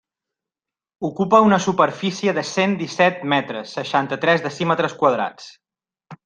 Ocupa 1.09 1.41
una 1.49 1.59
superfície 1.65 2.33
de 2.37 2.45
cent 2.53 2.73
disset 2.81 3.21
metres, 3.35 3.75
seixanta-tres 3.81 4.45
decímetres 4.49 4.97
quadrats. 5.05 5.53